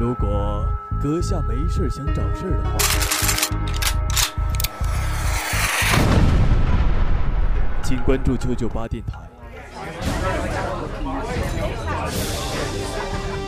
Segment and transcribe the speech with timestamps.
[0.00, 0.64] 如果
[1.02, 2.78] 阁下没事想找事的话，
[7.82, 9.20] 请关注九九八电台。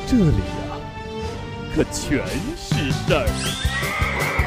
[0.07, 0.77] 这里呀，
[1.75, 2.23] 可全
[2.55, 4.42] 是事儿。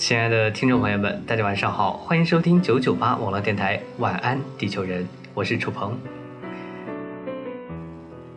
[0.00, 5.04] 亲爱的听众朋友们，大家晚上好，欢迎收听九九八网络电台《晚安地球人》，
[5.34, 5.94] 我是楚鹏。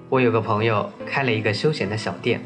[0.10, 2.42] 我有个朋友开了一个休闲的小店，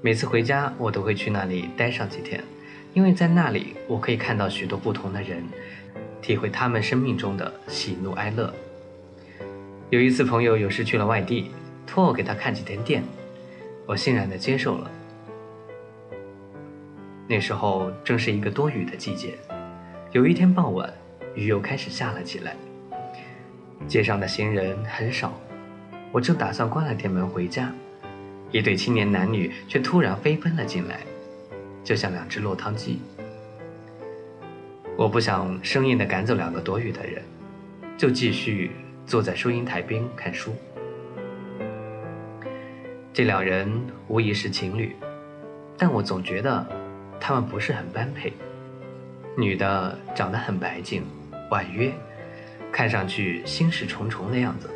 [0.00, 2.40] 每次回家我都会去那里待上几天，
[2.94, 5.42] 因为在那里我可以看到许多不同的人，
[6.22, 8.54] 体会他们生命中的喜怒哀乐。
[9.90, 11.50] 有一次朋友有事去了外地，
[11.84, 13.02] 托我给他看几天店，
[13.84, 14.88] 我欣然的接受了。
[17.30, 19.34] 那时候正是一个多雨的季节，
[20.12, 20.90] 有一天傍晚，
[21.34, 22.56] 雨又开始下了起来。
[23.86, 25.38] 街上的行人很少，
[26.10, 27.70] 我正打算关了店门回家，
[28.50, 31.00] 一对青年男女却突然飞奔了进来，
[31.84, 32.98] 就像两只落汤鸡。
[34.96, 37.22] 我不想生硬地赶走两个躲雨的人，
[37.98, 38.70] 就继续
[39.04, 40.54] 坐在收银台边看书。
[43.12, 43.70] 这两人
[44.06, 44.96] 无疑是情侣，
[45.76, 46.77] 但我总觉得。
[47.20, 48.32] 他们不是很般配，
[49.36, 51.04] 女的长得很白净、
[51.50, 51.92] 婉约，
[52.72, 54.70] 看上去心事重重的样子。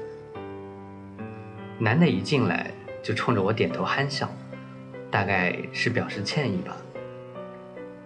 [1.78, 2.70] 男的一进来
[3.02, 4.28] 就冲着我点头憨笑，
[5.10, 6.76] 大概是表示歉意吧。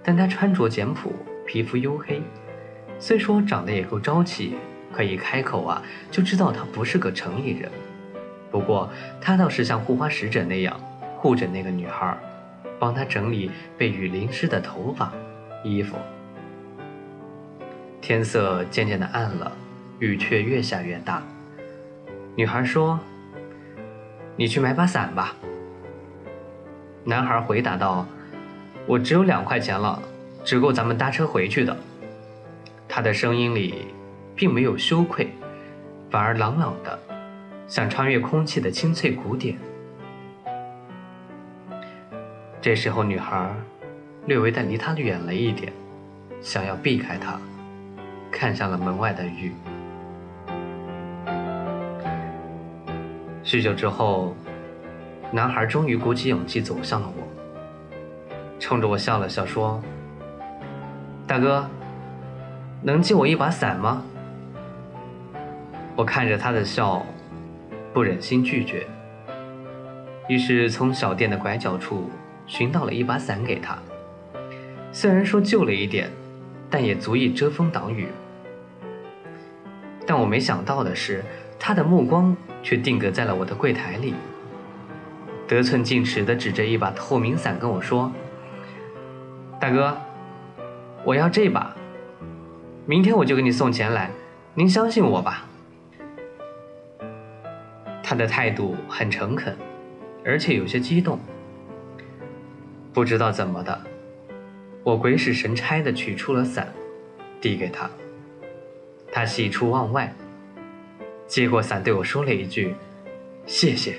[0.03, 1.13] 但他穿着简朴，
[1.47, 2.23] 皮肤黝黑，
[2.99, 4.55] 虽说长得也够朝气，
[4.93, 7.71] 可一开口啊就知道他不是个城里人。
[8.51, 8.89] 不过
[9.21, 10.81] 他倒是像护花使者那样
[11.19, 12.17] 护着那个女孩。
[12.79, 15.13] 帮他整理被雨淋湿的头发、
[15.65, 15.97] 衣服。
[18.01, 19.51] 天色渐渐的暗了，
[19.99, 21.23] 雨却越下越大。
[22.37, 23.01] 女孩说
[24.37, 25.35] ：“你去买把伞吧。”
[27.03, 28.07] 男孩回答道
[28.87, 30.01] ：“我只有两块钱了，
[30.45, 31.77] 只够咱们搭车回去的。”
[32.89, 33.87] 他的声音里
[34.35, 35.29] 并没有羞愧，
[36.11, 36.99] 反而朗朗的，
[37.67, 39.57] 像穿越空气的清脆鼓点。
[42.67, 43.49] 这时候，女孩
[44.27, 45.73] 略微的离他远了一点，
[46.41, 47.41] 想要避开他，
[48.29, 49.53] 看向了门外的雨。
[53.45, 54.35] 许久之后，
[55.31, 57.23] 男孩终于鼓起勇气走向了我，
[58.59, 59.81] 冲着我笑了笑，说
[61.25, 61.71] ：“大哥，
[62.83, 64.03] 能借我一把伞吗？”
[65.95, 67.07] 我看着他的笑，
[67.95, 68.85] 不忍心拒绝，
[70.27, 72.11] 于是从小店的拐角处。
[72.47, 73.77] 寻到了一把伞给他，
[74.93, 76.11] 虽然说旧了一点，
[76.71, 78.09] 但也足以遮风挡雨。
[80.07, 81.25] 但我没想到的是，
[81.59, 84.15] 他的目光却定格在了我的柜台里，
[85.49, 88.13] 得寸进尺地指着一把透明伞跟我说
[89.61, 89.97] ：“大哥，
[91.05, 91.75] 我要这把，
[92.87, 94.11] 明天我就给你送钱来，
[94.55, 95.45] 您相信我吧。”
[98.01, 99.57] 他的态度很诚恳，
[100.25, 101.19] 而且有些激动。
[102.97, 103.79] 不知道怎么的，
[104.83, 106.73] 我鬼使神差的取出了伞，
[107.43, 107.91] 递给他。
[109.13, 110.11] 他喜出望外，
[111.27, 112.75] 接过伞对我说了一句
[113.45, 113.97] ：“谢谢。”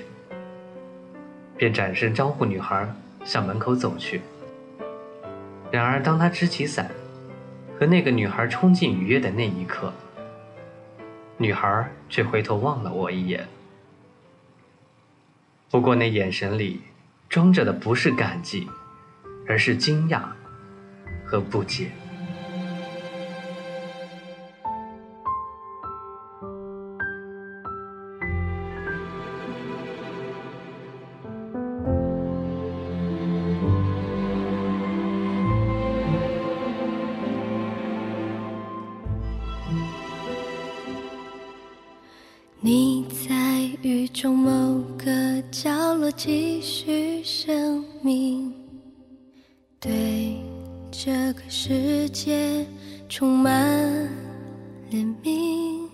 [1.56, 2.92] 便转身招呼女孩
[3.24, 4.20] 向门口走去。
[5.70, 6.90] 然而，当他支起伞，
[7.78, 9.92] 和那个女孩冲进雨夜的那一刻，
[11.36, 13.46] 女孩却回头望了我一眼。
[15.70, 16.80] 不过，那眼神里
[17.28, 18.68] 装着的不是感激。
[19.48, 20.22] 而是惊讶
[21.24, 21.90] 和不解。
[42.60, 48.57] 你在雨中某个角落继续生命。
[49.80, 50.36] 对
[50.90, 52.66] 这个世界
[53.08, 54.10] 充满
[54.90, 55.86] 怜悯，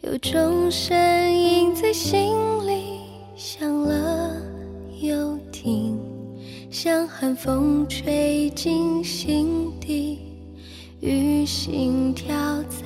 [0.00, 0.96] 有种声
[1.32, 2.34] 音在心
[2.66, 2.98] 里
[3.36, 4.34] 响了
[5.00, 5.96] 又停，
[6.72, 10.18] 像寒风吹进心底。
[11.00, 12.34] 与心跳
[12.64, 12.84] 在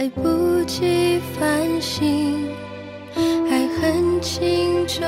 [0.00, 2.48] 来不及反省，
[3.50, 5.04] 爱恨情仇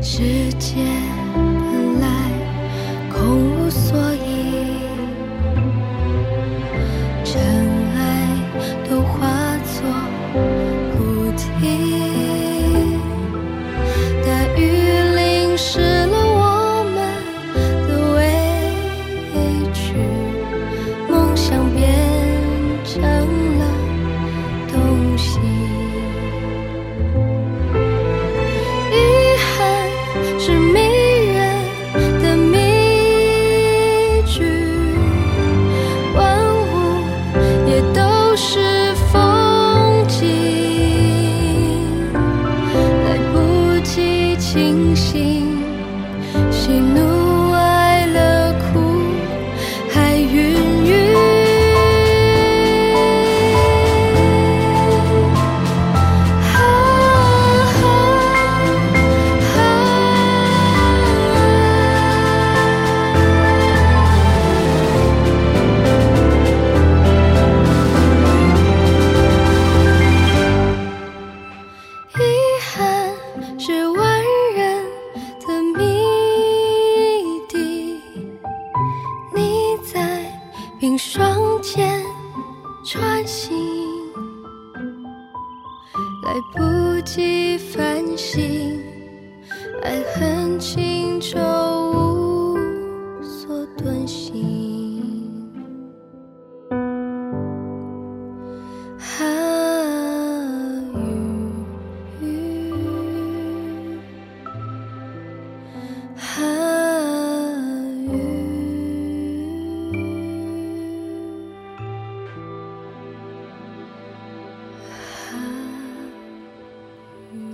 [0.00, 0.76] 世界
[1.34, 2.08] 本来
[3.12, 4.27] 空无所有，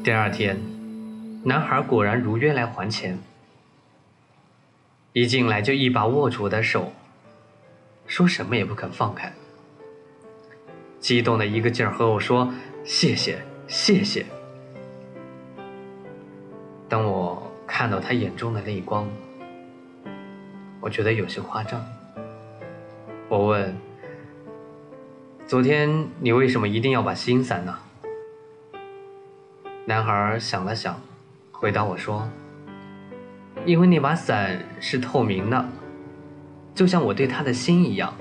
[0.04, 0.60] 第二天，
[1.44, 3.18] 男孩果然如约来还钱，
[5.14, 6.92] 一进来就一把握住我的手，
[8.06, 9.32] 说什么也不肯放开，
[11.00, 12.52] 激动的一个劲儿和我说
[12.84, 14.26] ：“谢谢，谢谢。”
[16.86, 19.08] 当我看到他眼中的泪光，
[20.82, 21.82] 我觉得有些夸张。
[23.30, 23.74] 我问
[25.48, 27.78] ：“昨天你为什么一定要把心散呢？”
[29.86, 30.98] 男孩想了想，
[31.52, 32.26] 回答我说
[33.66, 35.62] ：“因为那把伞是透明的，
[36.74, 38.14] 就像我对他的心一样，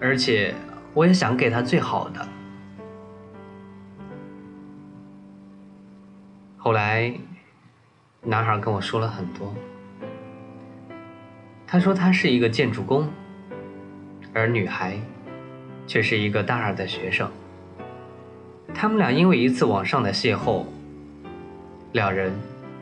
[0.00, 0.54] 而且
[0.92, 2.24] 我也想给他最好的。”
[6.56, 7.12] 后来，
[8.22, 9.52] 男孩跟我说了很多。
[11.66, 13.10] 他说他是一个建筑工，
[14.32, 14.96] 而女孩
[15.88, 17.28] 却是一个大二的学生。
[18.74, 20.64] 他们俩因为一次网上的邂逅，
[21.92, 22.32] 两人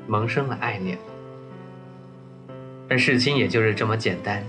[0.09, 0.99] 萌生了爱恋。
[2.89, 4.43] 而事情也就是这么简单，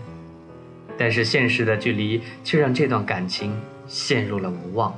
[0.97, 3.53] 但是现实的距离却让这段感情
[3.87, 4.97] 陷入了无望。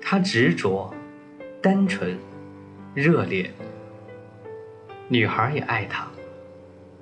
[0.00, 0.92] 他执着、
[1.60, 2.16] 单纯、
[2.94, 3.50] 热烈，
[5.08, 6.06] 女孩也爱他，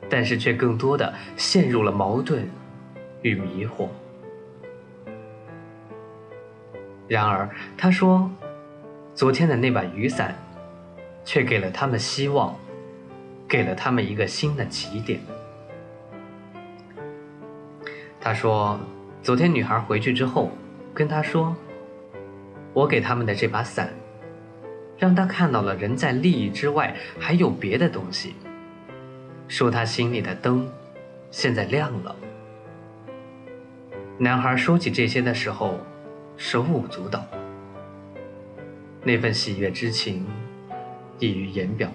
[0.09, 2.49] 但是却更多的陷入了矛盾
[3.23, 3.88] 与迷惑。
[7.08, 8.30] 然而，他说，
[9.14, 10.34] 昨天的那把雨伞，
[11.25, 12.56] 却给了他们希望，
[13.48, 15.20] 给了他们一个新的起点。
[18.20, 18.78] 他说，
[19.22, 20.50] 昨天女孩回去之后，
[20.92, 21.54] 跟他说，
[22.72, 23.88] 我给他们的这把伞，
[24.98, 28.34] 让他看到了人在利益之外还有别的东西，
[29.46, 30.68] 说他心里的灯，
[31.30, 32.16] 现在亮了。
[34.18, 35.78] 男孩说起这些的时候，
[36.37, 37.25] 手舞足蹈，
[39.02, 40.26] 那份喜悦之情
[41.19, 41.90] 溢于言表。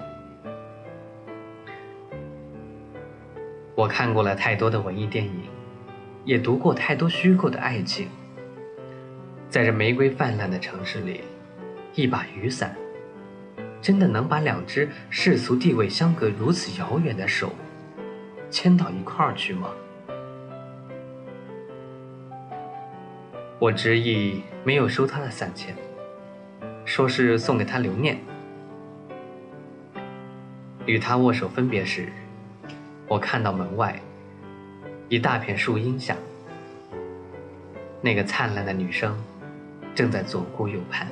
[3.75, 5.43] 我看过了太多的文艺电影，
[6.25, 8.07] 也读过太多虚构的爱情。
[9.47, 11.21] 在这玫瑰泛滥的城市里，
[11.93, 12.75] 一把雨伞，
[13.79, 17.53] 真的能把两只世俗地位相隔如此遥远的手
[18.49, 19.69] 牵到一块儿去吗？
[23.61, 25.75] 我执意没有收他的伞钱，
[26.83, 28.17] 说是送给他留念。
[30.87, 32.11] 与他握手分别时，
[33.07, 34.01] 我看到门外
[35.09, 36.15] 一大片树荫下，
[38.01, 39.15] 那个灿烂的女生
[39.93, 41.07] 正在左顾右盼。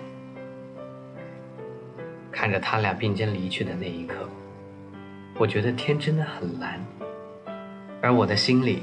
[2.32, 4.28] 看着他俩并肩离去的那一刻，
[5.38, 6.84] 我觉得天真的很蓝，
[8.02, 8.82] 而我的心里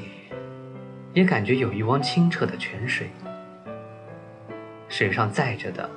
[1.14, 3.10] 也感觉有一汪清澈的泉水，
[4.88, 5.90] 水上载着的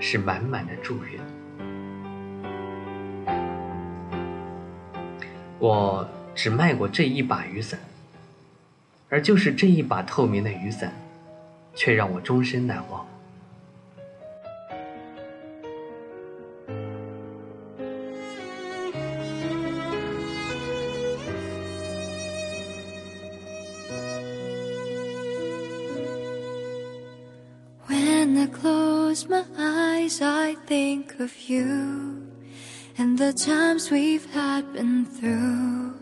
[0.00, 1.20] 是满满的祝愿。
[5.58, 7.80] 我只卖过这一把雨伞，
[9.08, 10.92] 而就是这一把透明的雨伞，
[11.74, 13.06] 却让我终身难忘。
[30.20, 32.26] I think of you
[32.96, 35.94] and the times we've had been through.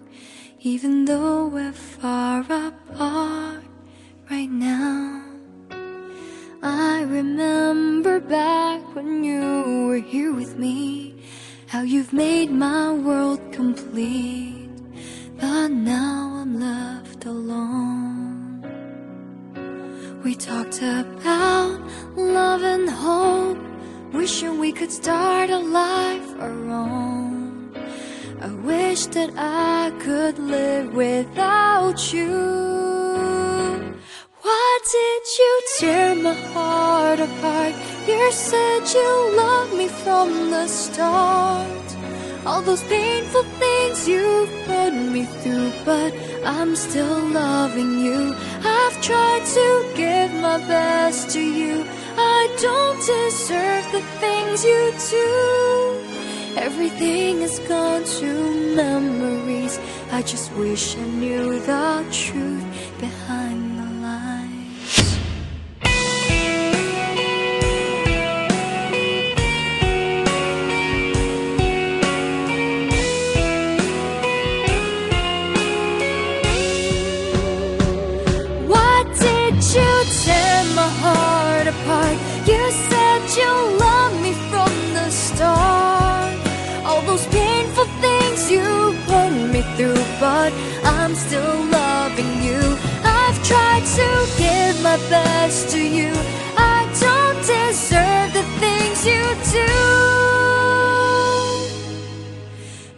[0.60, 3.64] Even though we're far apart
[4.30, 5.22] right now,
[6.62, 11.22] I remember back when you were here with me,
[11.66, 14.70] how you've made my world complete.
[15.38, 18.64] But now I'm left alone.
[20.24, 21.80] We talked about
[22.16, 23.65] love and hope,
[24.16, 27.70] wishing we could start a life our own.
[28.40, 32.34] I wish that I could live without you.
[34.40, 37.74] Why did you tear my heart apart?
[38.08, 39.10] You said you
[39.42, 41.86] loved me from the start.
[42.46, 46.10] All those painful things you put me through, but
[46.44, 48.34] I'm still loving you.
[48.64, 51.65] I've tried to give my best to you.
[52.58, 56.56] Don't deserve the things you do.
[56.56, 59.78] Everything is gone to memories.
[60.10, 62.64] I just wish I knew the truth
[62.98, 63.65] behind
[91.26, 92.60] still loving you.
[93.02, 96.12] I've tried to give my best to you.
[96.56, 99.72] I don't deserve the things you do.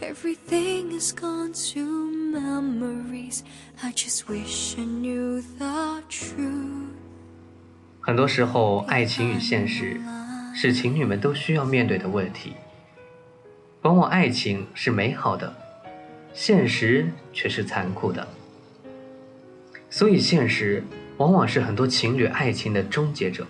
[0.03, 1.85] Everything is gone to
[2.33, 3.45] memories.
[3.83, 6.95] I just wish I knew the truth.
[8.01, 10.01] 很多时候，爱情与现实
[10.55, 12.55] 是情侣们都需要面对的问题。
[13.83, 15.55] 往往爱情是美好的，
[16.41, 18.29] 现实却是残酷的。
[19.91, 20.85] 所以，现实
[21.17, 23.45] 往往是很多情侣爱情的终结者。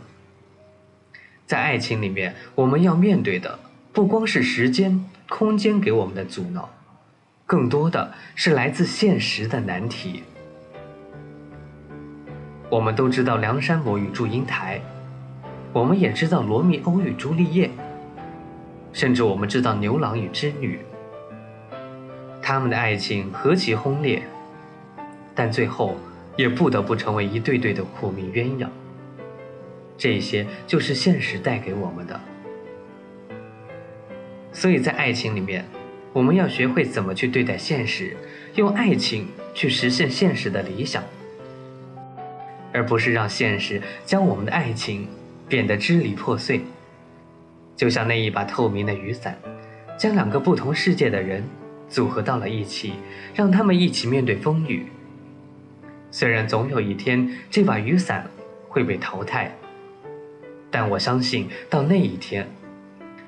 [1.44, 3.58] 在爱情里面，我们要面对的
[3.92, 6.66] 不光是时间、空间给我们的阻挠，
[7.44, 10.22] 更多的是来自现实的难题。
[12.70, 14.80] 我们都知道梁山伯与祝英台，
[15.74, 17.70] 我们也知道罗密欧与朱丽叶，
[18.94, 20.80] 甚至我们知道牛郎与织女。
[22.48, 24.22] 他们的爱情何其轰烈，
[25.34, 25.98] 但最后
[26.34, 28.66] 也不得不成为一对对的苦命鸳鸯。
[29.98, 32.18] 这些就是现实带给我们的。
[34.50, 35.62] 所以在爱情里面，
[36.14, 38.16] 我们要学会怎么去对待现实，
[38.54, 41.04] 用爱情去实现现实的理想。
[42.72, 45.06] 而不是让现实将我们的爱情
[45.50, 46.62] 变得支离破碎，
[47.76, 49.38] 就像那一把透明的雨伞，
[49.98, 51.44] 将两个不同世界的人
[51.88, 52.94] 组合到了一起，
[53.34, 54.86] 让他们一起面对风雨。
[56.10, 58.26] 虽然总有一天这把雨伞
[58.68, 59.54] 会被淘汰，
[60.70, 62.48] 但我相信到那一天，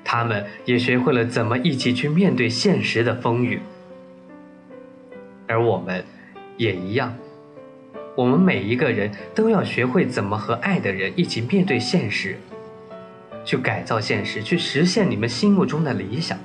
[0.03, 3.59] 他们也学会了怎么一起去面对现实的风雨，
[5.47, 6.03] 而我们
[6.57, 7.15] 也一样。
[8.15, 12.37] 我们每一个人都要学会怎么和爱的人一起面对现实，
[13.45, 16.37] 去改造现实，去实现你们心目中的理想，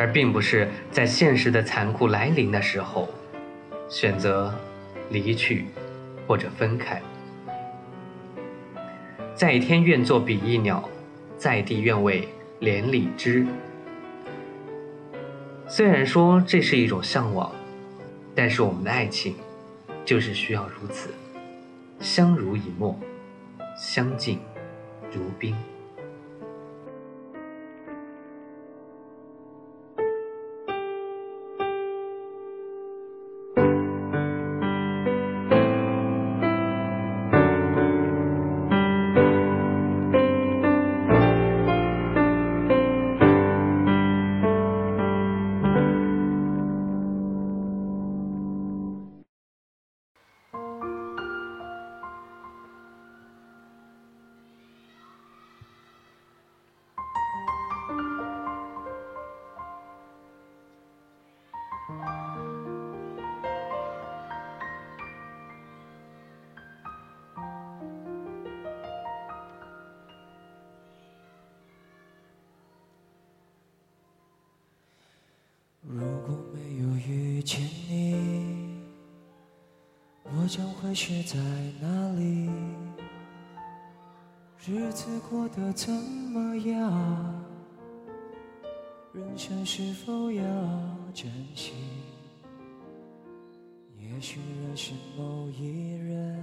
[0.00, 3.06] 而并不是在现实的残酷来临的时候，
[3.86, 4.50] 选择
[5.10, 5.66] 离去
[6.26, 7.02] 或者分开。
[9.34, 10.88] 在天愿作比翼鸟，
[11.36, 12.26] 在地愿为
[12.60, 13.46] 连理枝。
[15.68, 17.52] 虽然说这是一种向往，
[18.34, 19.34] 但是我们的爱情
[20.02, 21.10] 就是需要如此，
[22.00, 22.98] 相濡以沫，
[23.78, 24.40] 相敬
[25.12, 25.54] 如宾。
[80.50, 81.38] 将会是在
[81.80, 82.50] 哪里？
[84.66, 87.44] 日子过得怎么样？
[89.12, 90.42] 人生是否要
[91.14, 91.74] 珍惜？
[94.00, 96.36] 也许认识某一人。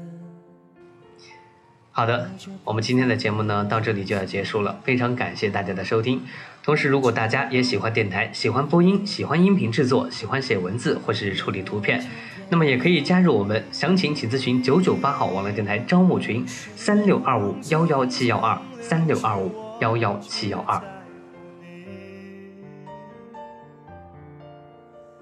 [1.91, 2.31] 好的，
[2.63, 6.21] 我们今天的节目呢到这里就要结束了，非常感谢大家的收听。
[6.63, 12.05] 同时，如果大家也喜欢电台、喜欢播音、喜欢音频制作、喜欢写文字或是处理图片，
[12.50, 19.51] 那么也可以加入我们，详情请咨询九九八号网络电台招募群三六二五幺幺七幺二三六二五
[19.82, 20.82] 幺幺七幺二。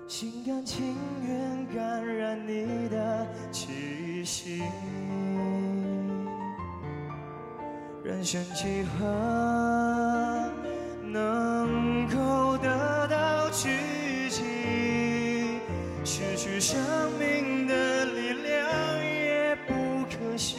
[0.08, 0.96] 心甘情
[1.28, 4.62] 愿感染你的气息，
[8.04, 10.52] 人生几何
[11.02, 11.95] 能
[16.18, 16.80] 失去生
[17.20, 19.74] 命的力量也不
[20.06, 20.56] 可惜，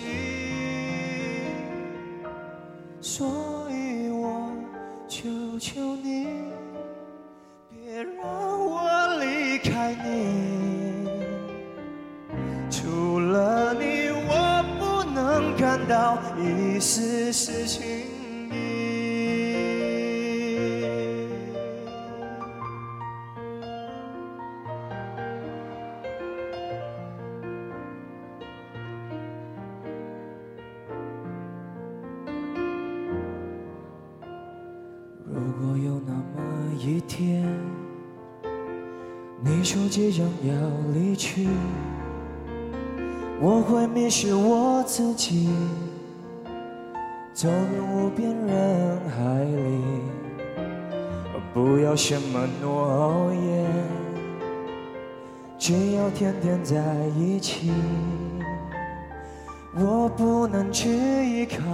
[3.01, 3.27] 所
[3.71, 4.53] 以我
[5.09, 6.27] 求求你。
[7.71, 11.09] 别让我离开你，
[12.71, 17.83] 除了你，我不能感到一丝丝情
[51.57, 53.65] 不要什么诺言，
[55.59, 56.77] 只要天天在
[57.17, 57.73] 一起，
[59.75, 61.65] 我不能去依靠。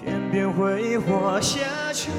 [0.00, 1.58] 偏偏会活下
[1.92, 2.12] 去。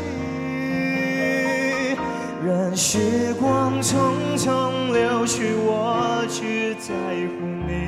[2.46, 3.96] 任时光匆
[4.36, 7.88] 匆流去，我只在乎你，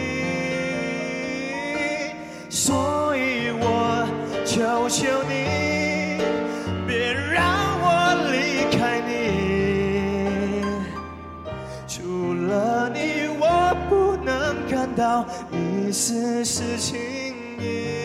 [4.61, 6.21] 求求你，
[6.85, 7.43] 别让
[7.81, 7.87] 我
[8.31, 10.63] 离开你。
[11.87, 16.99] 除了你，我不能感到一丝丝情
[17.59, 17.97] 意。